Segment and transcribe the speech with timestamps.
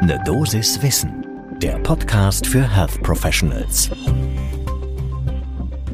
[0.00, 1.26] Ne Dosis Wissen,
[1.60, 3.90] der Podcast für Health Professionals.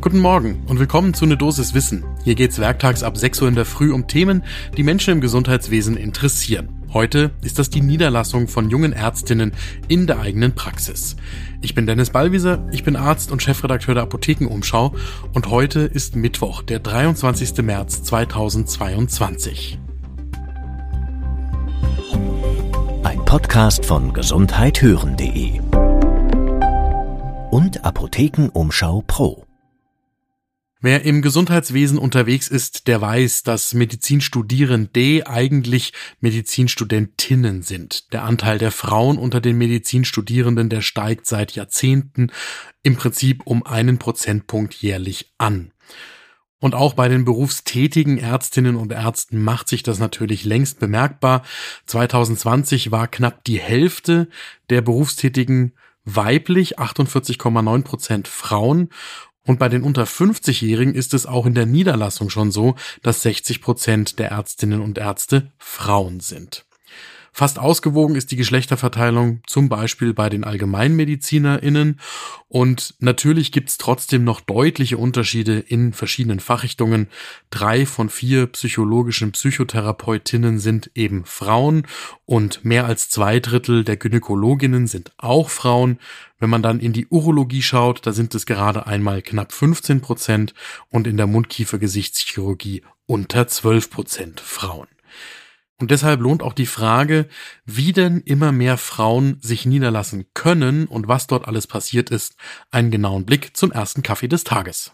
[0.03, 2.05] Guten Morgen und willkommen zu Ne Dosis Wissen.
[2.23, 4.45] Hier geht's werktags ab 6 Uhr in der Früh um Themen,
[4.77, 6.69] die Menschen im Gesundheitswesen interessieren.
[6.93, 9.53] Heute ist das die Niederlassung von jungen Ärztinnen
[9.89, 11.17] in der eigenen Praxis.
[11.63, 14.95] Ich bin Dennis Ballwieser, ich bin Arzt und Chefredakteur der Apothekenumschau
[15.33, 17.63] und heute ist Mittwoch, der 23.
[17.63, 19.79] März 2022.
[23.35, 25.59] Podcast von gesundheithören.de
[27.51, 29.45] und Apothekenumschau Pro.
[30.81, 38.13] Wer im Gesundheitswesen unterwegs ist, der weiß, dass Medizinstudierende eigentlich Medizinstudentinnen sind.
[38.13, 42.31] Der Anteil der Frauen unter den Medizinstudierenden, der steigt seit Jahrzehnten
[42.85, 45.73] im Prinzip um einen Prozentpunkt jährlich an.
[46.61, 51.43] Und auch bei den berufstätigen Ärztinnen und Ärzten macht sich das natürlich längst bemerkbar.
[51.87, 54.29] 2020 war knapp die Hälfte
[54.71, 58.91] der Berufstätigen weiblich, 48,9 Prozent Frauen.
[59.47, 63.61] Und bei den unter 50-Jährigen ist es auch in der Niederlassung schon so, dass 60
[63.61, 66.65] Prozent der Ärztinnen und Ärzte Frauen sind.
[67.37, 71.99] Fast ausgewogen ist die Geschlechterverteilung zum Beispiel bei den AllgemeinmedizinerInnen
[72.47, 77.09] und natürlich gibt's trotzdem noch deutliche Unterschiede in verschiedenen Fachrichtungen.
[77.51, 81.89] Drei von vier psychologischen Psychotherapeutinnen sind eben Frauen
[82.25, 85.99] und mehr als zwei Drittel der Gynäkologinnen sind auch Frauen.
[86.39, 90.55] Wenn man dann in die Urologie schaut, da sind es gerade einmal knapp 15 Prozent
[90.89, 94.94] und in der Mundkiefer-Gesichtschirurgie unter 12 Prozent Frauen.
[95.81, 97.29] Und deshalb lohnt auch die Frage,
[97.65, 102.37] wie denn immer mehr Frauen sich niederlassen können und was dort alles passiert ist,
[102.71, 104.93] einen genauen Blick zum ersten Kaffee des Tages.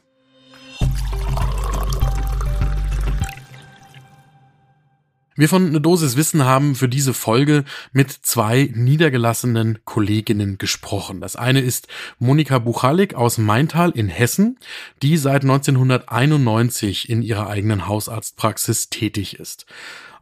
[5.37, 11.21] Wir von eine Dosis Wissen haben für diese Folge mit zwei niedergelassenen Kolleginnen gesprochen.
[11.21, 14.59] Das eine ist Monika Buchalik aus Maintal in Hessen,
[15.03, 19.65] die seit 1991 in ihrer eigenen Hausarztpraxis tätig ist.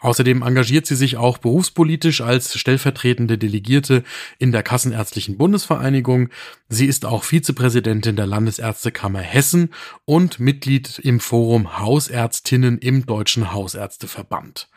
[0.01, 4.05] Außerdem engagiert sie sich auch berufspolitisch als stellvertretende Delegierte
[4.39, 6.29] in der Kassenärztlichen Bundesvereinigung.
[6.69, 9.71] Sie ist auch Vizepräsidentin der Landesärztekammer Hessen
[10.05, 14.69] und Mitglied im Forum Hausärztinnen im Deutschen Hausärzteverband.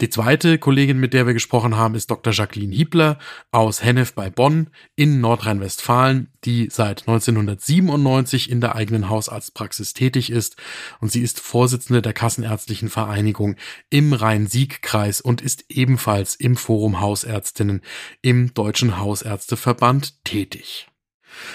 [0.00, 2.30] Die zweite Kollegin, mit der wir gesprochen haben, ist Dr.
[2.30, 3.18] Jacqueline Hiebler
[3.50, 10.56] aus Hennef bei Bonn in Nordrhein-Westfalen, die seit 1997 in der eigenen Hausarztpraxis tätig ist
[11.00, 13.56] und sie ist Vorsitzende der Kassenärztlichen Vereinigung
[13.88, 17.80] im Rhein-Sieg-Kreis und ist ebenfalls im Forum Hausärztinnen
[18.20, 20.88] im Deutschen Hausärzteverband tätig.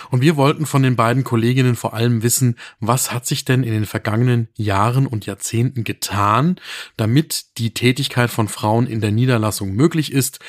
[0.10, 3.72] Und wir wollten von den beiden Kolleginnen vor allem wissen, was hat sich denn in
[3.72, 6.58] den vergangenen Jahren und Jahrzehnten getan,
[6.98, 10.40] damit die Tätigkeit von Frauen in der Niederlassung möglich ist,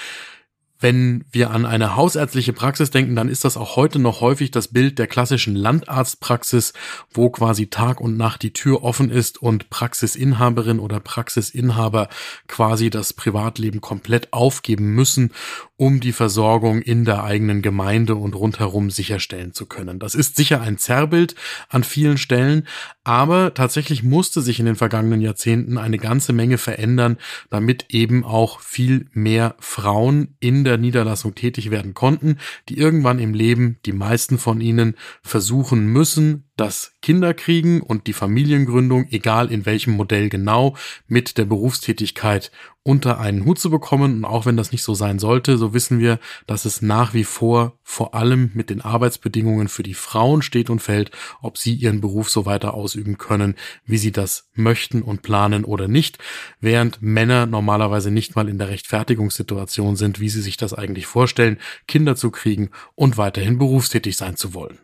[0.83, 4.69] wenn wir an eine hausärztliche Praxis denken, dann ist das auch heute noch häufig das
[4.69, 6.73] Bild der klassischen Landarztpraxis,
[7.13, 12.09] wo quasi Tag und Nacht die Tür offen ist und Praxisinhaberin oder Praxisinhaber
[12.49, 15.33] quasi das Privatleben komplett aufgeben müssen,
[15.77, 19.99] um die Versorgung in der eigenen Gemeinde und rundherum sicherstellen zu können.
[19.99, 21.35] Das ist sicher ein Zerrbild
[21.69, 22.67] an vielen Stellen,
[23.05, 27.19] aber tatsächlich musste sich in den vergangenen Jahrzehnten eine ganze Menge verändern,
[27.51, 32.39] damit eben auch viel mehr Frauen in der Niederlassung tätig werden konnten,
[32.69, 39.07] die irgendwann im Leben, die meisten von ihnen, versuchen müssen, das Kinderkriegen und die Familiengründung,
[39.11, 40.77] egal in welchem Modell genau,
[41.07, 42.51] mit der Berufstätigkeit
[42.83, 44.17] unter einen Hut zu bekommen.
[44.17, 47.25] Und auch wenn das nicht so sein sollte, so wissen wir, dass es nach wie
[47.25, 52.01] vor vor allem mit den Arbeitsbedingungen für die Frauen steht und fällt, ob sie ihren
[52.01, 53.55] Beruf so weiter ausüben können,
[53.87, 56.19] wie sie das möchten und planen oder nicht,
[56.61, 61.59] während Männer normalerweise nicht mal in der Rechtfertigungssituation sind, wie sie sich das eigentlich vorstellen,
[61.89, 64.79] Kinder zu kriegen und weiterhin berufstätig sein zu wollen.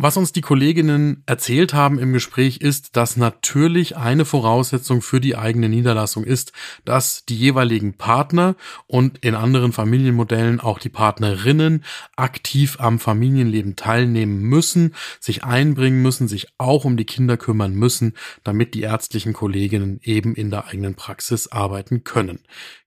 [0.00, 5.34] Was uns die Kolleginnen erzählt haben im Gespräch ist, dass natürlich eine Voraussetzung für die
[5.34, 6.52] eigene Niederlassung ist,
[6.84, 8.54] dass die jeweiligen Partner
[8.86, 11.82] und in anderen Familienmodellen auch die Partnerinnen
[12.14, 18.14] aktiv am Familienleben teilnehmen müssen, sich einbringen müssen, sich auch um die Kinder kümmern müssen,
[18.44, 22.38] damit die ärztlichen Kolleginnen eben in der eigenen Praxis arbeiten können.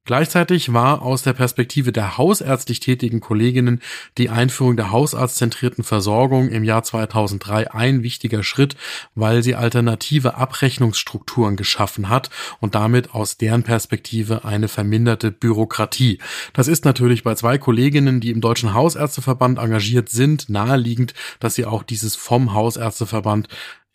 [0.04, 3.82] Gleichzeitig war aus der Perspektive der hausärztlich tätigen Kolleginnen
[4.18, 8.76] die Einführung der hausarztzentrierten Versorgung im Jahr 2003 ein wichtiger Schritt,
[9.14, 16.18] weil sie alternative Abrechnungsstrukturen geschaffen hat und damit aus deren Perspektive eine verminderte Bürokratie.
[16.54, 21.66] Das ist natürlich bei zwei Kolleginnen, die im Deutschen Hausärzteverband engagiert sind, naheliegend, dass sie
[21.66, 23.50] auch dieses vom Hausärzteverband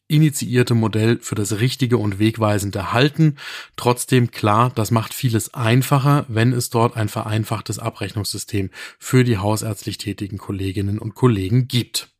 [0.08, 3.37] initiierte Modell für das Richtige und Wegweisende halten.
[3.76, 9.99] Trotzdem klar, das macht vieles einfacher, wenn es dort ein vereinfachtes Abrechnungssystem für die hausärztlich
[9.99, 12.16] tätigen Kolleginnen und Kollegen gibt.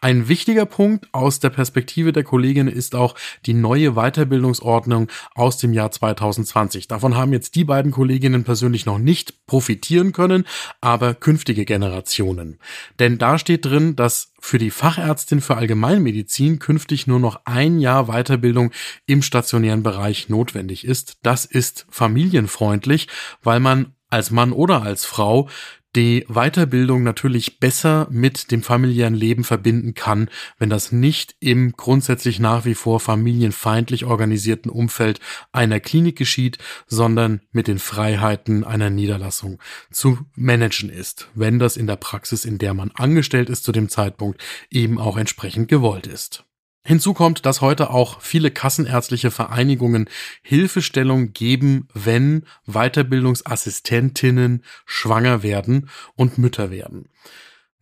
[0.00, 3.14] Ein wichtiger Punkt aus der Perspektive der Kollegin ist auch
[3.46, 6.88] die neue Weiterbildungsordnung aus dem Jahr 2020.
[6.88, 10.44] Davon haben jetzt die beiden Kolleginnen persönlich noch nicht profitieren können,
[10.80, 12.58] aber künftige Generationen.
[12.98, 18.06] Denn da steht drin, dass für die Fachärztin für Allgemeinmedizin künftig nur noch ein Jahr
[18.06, 18.72] Weiterbildung
[19.06, 21.18] im stationären Bereich notwendig ist.
[21.22, 23.08] Das ist familienfreundlich,
[23.42, 25.48] weil man als Mann oder als Frau
[25.94, 32.40] die Weiterbildung natürlich besser mit dem familiären Leben verbinden kann, wenn das nicht im grundsätzlich
[32.40, 35.20] nach wie vor familienfeindlich organisierten Umfeld
[35.52, 39.58] einer Klinik geschieht, sondern mit den Freiheiten einer Niederlassung
[39.90, 43.90] zu managen ist, wenn das in der Praxis, in der man angestellt ist zu dem
[43.90, 46.44] Zeitpunkt, eben auch entsprechend gewollt ist.
[46.84, 50.08] Hinzu kommt, dass heute auch viele kassenärztliche Vereinigungen
[50.42, 57.08] Hilfestellung geben, wenn Weiterbildungsassistentinnen schwanger werden und Mütter werden.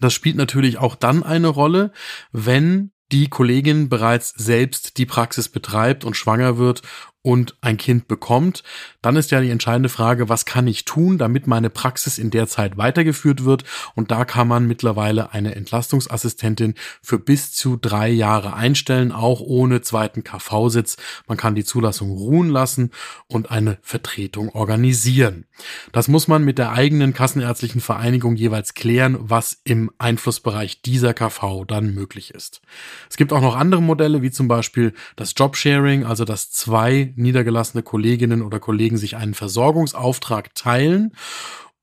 [0.01, 1.93] Das spielt natürlich auch dann eine Rolle,
[2.33, 6.83] wenn die Kollegin bereits selbst die Praxis betreibt und schwanger wird
[7.23, 8.63] und ein Kind bekommt,
[9.03, 12.47] dann ist ja die entscheidende Frage, was kann ich tun, damit meine Praxis in der
[12.47, 13.65] Zeit weitergeführt wird?
[13.95, 19.83] Und da kann man mittlerweile eine Entlastungsassistentin für bis zu drei Jahre einstellen, auch ohne
[19.83, 20.97] zweiten KV-Sitz.
[21.27, 22.91] Man kann die Zulassung ruhen lassen
[23.27, 25.45] und eine Vertretung organisieren.
[25.93, 31.67] Das muss man mit der eigenen kassenärztlichen Vereinigung jeweils klären, was im Einflussbereich dieser KV
[31.67, 32.63] dann möglich ist.
[33.11, 37.83] Es gibt auch noch andere Modelle, wie zum Beispiel das Jobsharing, also das zwei niedergelassene
[37.83, 41.13] Kolleginnen oder Kollegen sich einen Versorgungsauftrag teilen.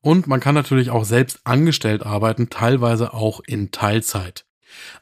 [0.02, 4.46] Und man kann natürlich auch selbst angestellt arbeiten, teilweise auch in Teilzeit.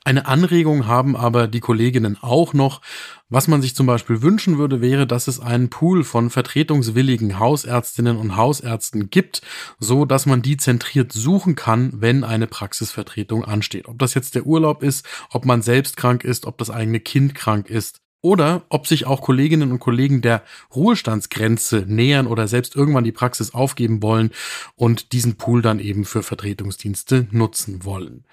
[0.04, 2.82] Eine Anregung haben aber die Kolleginnen auch noch.
[3.28, 8.18] Was man sich zum Beispiel wünschen würde, wäre, dass es einen Pool von vertretungswilligen Hausärztinnen
[8.18, 9.42] und Hausärzten gibt,
[9.80, 13.88] so dass man die zentriert suchen kann, wenn eine Praxisvertretung ansteht.
[13.88, 17.34] Ob das jetzt der Urlaub ist, ob man selbst krank ist, ob das eigene Kind
[17.34, 20.42] krank ist oder ob sich auch Kolleginnen und Kollegen der
[20.76, 24.32] Ruhestandsgrenze nähern oder selbst irgendwann die Praxis aufgeben wollen
[24.76, 28.26] und diesen Pool dann eben für Vertretungsdienste nutzen wollen.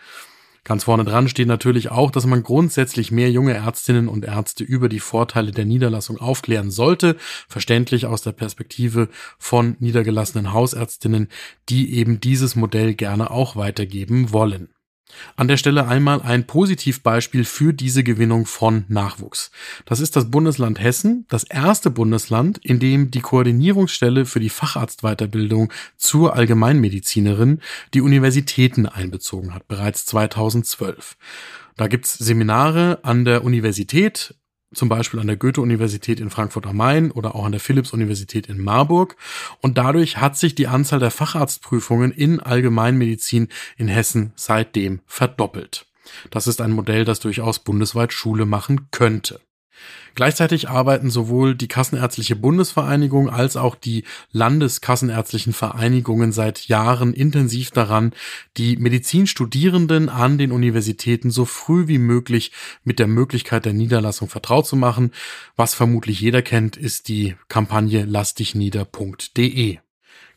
[0.65, 4.89] Ganz vorne dran steht natürlich auch, dass man grundsätzlich mehr junge Ärztinnen und Ärzte über
[4.89, 7.17] die Vorteile der Niederlassung aufklären sollte,
[7.47, 11.29] verständlich aus der Perspektive von niedergelassenen Hausärztinnen,
[11.69, 14.71] die eben dieses Modell gerne auch weitergeben wollen.
[15.37, 19.50] An der Stelle einmal ein Positivbeispiel für diese Gewinnung von Nachwuchs.
[19.85, 25.73] Das ist das Bundesland Hessen, das erste Bundesland, in dem die Koordinierungsstelle für die Facharztweiterbildung
[25.97, 27.61] zur Allgemeinmedizinerin
[27.94, 31.17] die Universitäten einbezogen hat, bereits 2012.
[31.76, 34.35] Da gibt's Seminare an der Universität
[34.75, 38.63] zum Beispiel an der Goethe-Universität in Frankfurt am Main oder auch an der Philipps-Universität in
[38.63, 39.17] Marburg.
[39.61, 45.87] Und dadurch hat sich die Anzahl der Facharztprüfungen in Allgemeinmedizin in Hessen seitdem verdoppelt.
[46.31, 49.41] Das ist ein Modell, das durchaus bundesweit Schule machen könnte.
[50.15, 58.13] Gleichzeitig arbeiten sowohl die Kassenärztliche Bundesvereinigung als auch die Landeskassenärztlichen Vereinigungen seit Jahren intensiv daran,
[58.57, 62.53] die Medizinstudierenden an den Universitäten so früh wie möglich
[62.85, 65.13] mit der Möglichkeit der Niederlassung vertraut zu machen.
[65.57, 69.79] Was vermutlich jeder kennt, ist die Kampagne lassdichnieder.de.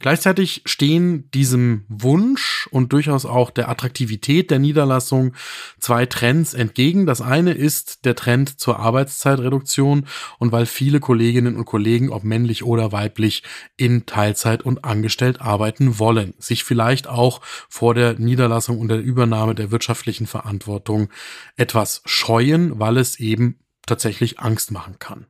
[0.05, 5.33] Gleichzeitig stehen diesem Wunsch und durchaus auch der Attraktivität der Niederlassung
[5.79, 7.07] zwei Trends entgegen.
[7.07, 10.05] Das eine ist der Trend zur Arbeitszeitreduktion
[10.37, 13.41] und weil viele Kolleginnen und Kollegen, ob männlich oder weiblich,
[13.77, 19.55] in Teilzeit und angestellt arbeiten wollen, sich vielleicht auch vor der Niederlassung und der Übernahme
[19.55, 21.09] der wirtschaftlichen Verantwortung
[21.55, 25.25] etwas scheuen, weil es eben tatsächlich Angst machen kann.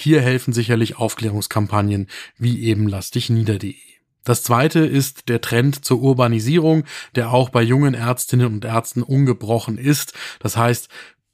[0.00, 3.10] Hier helfen sicherlich Aufklärungskampagnen wie eben Lass.
[4.22, 6.84] Das zweite ist der Trend zur Urbanisierung,
[7.16, 10.12] der auch bei jungen Ärztinnen und Ärzten ungebrochen ist.
[10.38, 10.88] Das heißt,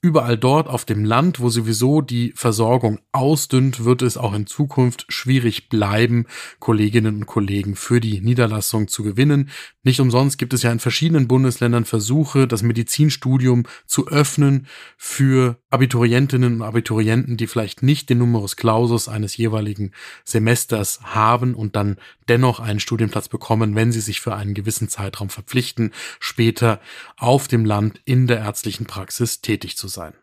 [0.04, 5.06] Überall dort auf dem Land, wo sowieso die Versorgung ausdünnt, wird es auch in Zukunft
[5.08, 6.26] schwierig bleiben,
[6.58, 9.48] Kolleginnen und Kollegen für die Niederlassung zu gewinnen.
[9.82, 14.66] Nicht umsonst gibt es ja in verschiedenen Bundesländern Versuche, das Medizinstudium zu öffnen
[14.98, 19.90] für Abiturientinnen und Abiturienten, die vielleicht nicht den Numerus Clausus eines jeweiligen
[20.22, 21.96] Semesters haben und dann
[22.28, 25.90] dennoch einen Studienplatz bekommen, wenn sie sich für einen gewissen Zeitraum verpflichten,
[26.20, 26.80] später
[27.16, 30.14] auf dem Land in der ärztlichen Praxis tätig zu sein.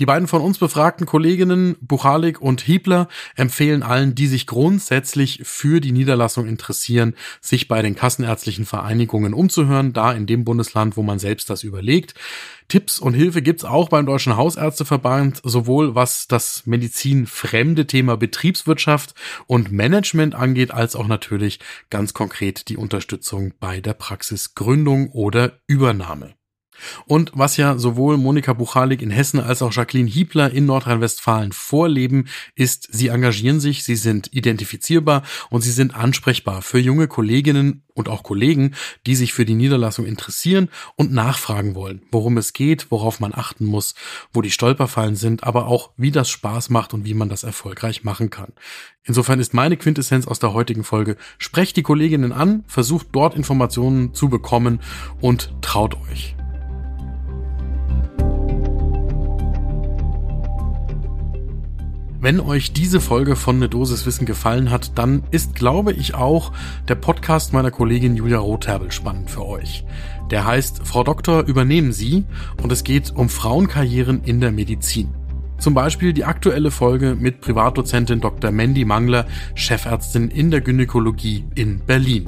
[0.00, 5.80] Die beiden von uns befragten Kolleginnen Buchalik und Hiebler empfehlen allen, die sich grundsätzlich für
[5.80, 11.18] die Niederlassung interessieren, sich bei den kassenärztlichen Vereinigungen umzuhören, da in dem Bundesland, wo man
[11.18, 12.14] selbst das überlegt.
[12.68, 19.14] Tipps und Hilfe gibt's auch beim Deutschen Hausärzteverband, sowohl was das medizinfremde Thema Betriebswirtschaft
[19.46, 26.34] und Management angeht, als auch natürlich ganz konkret die Unterstützung bei der Praxisgründung oder Übernahme.
[27.06, 32.26] Und was ja sowohl Monika Buchalik in Hessen als auch Jacqueline Hiebler in Nordrhein-Westfalen vorleben,
[32.54, 38.08] ist, sie engagieren sich, sie sind identifizierbar und sie sind ansprechbar für junge Kolleginnen und
[38.08, 38.74] auch Kollegen,
[39.06, 43.64] die sich für die Niederlassung interessieren und nachfragen wollen, worum es geht, worauf man achten
[43.64, 43.94] muss,
[44.32, 48.04] wo die Stolperfallen sind, aber auch wie das Spaß macht und wie man das erfolgreich
[48.04, 48.52] machen kann.
[49.04, 54.14] Insofern ist meine Quintessenz aus der heutigen Folge, sprecht die Kolleginnen an, versucht dort Informationen
[54.14, 54.80] zu bekommen
[55.20, 56.33] und traut euch.
[62.24, 66.52] Wenn euch diese Folge von Ne Dosis Wissen gefallen hat, dann ist, glaube ich, auch
[66.88, 69.84] der Podcast meiner Kollegin Julia Rotherbel spannend für euch.
[70.30, 72.24] Der heißt Frau Doktor, übernehmen Sie
[72.62, 75.10] und es geht um Frauenkarrieren in der Medizin.
[75.58, 78.52] Zum Beispiel die aktuelle Folge mit Privatdozentin Dr.
[78.52, 82.24] Mandy Mangler, Chefärztin in der Gynäkologie in Berlin.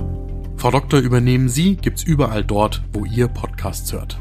[0.59, 4.21] Frau Doktor, übernehmen Sie gibt's überall dort, wo ihr Podcasts hört.